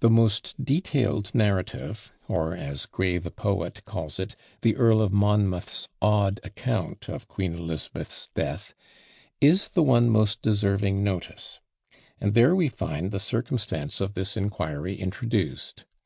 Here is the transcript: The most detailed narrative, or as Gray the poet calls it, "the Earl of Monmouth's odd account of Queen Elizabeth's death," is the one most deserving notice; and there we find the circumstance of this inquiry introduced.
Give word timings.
The 0.00 0.10
most 0.10 0.62
detailed 0.62 1.34
narrative, 1.34 2.12
or 2.28 2.54
as 2.54 2.84
Gray 2.84 3.16
the 3.16 3.30
poet 3.30 3.82
calls 3.86 4.20
it, 4.20 4.36
"the 4.60 4.76
Earl 4.76 5.00
of 5.00 5.10
Monmouth's 5.10 5.88
odd 6.02 6.38
account 6.44 7.08
of 7.08 7.28
Queen 7.28 7.54
Elizabeth's 7.54 8.28
death," 8.34 8.74
is 9.40 9.68
the 9.68 9.82
one 9.82 10.10
most 10.10 10.42
deserving 10.42 11.02
notice; 11.02 11.60
and 12.20 12.34
there 12.34 12.54
we 12.54 12.68
find 12.68 13.10
the 13.10 13.18
circumstance 13.18 14.02
of 14.02 14.12
this 14.12 14.36
inquiry 14.36 14.96
introduced. 15.00 15.86